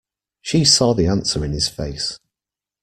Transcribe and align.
She 0.41 0.65
saw 0.65 0.95
the 0.95 1.05
answer 1.05 1.45
in 1.45 1.51
his 1.51 1.67
face. 1.69 2.19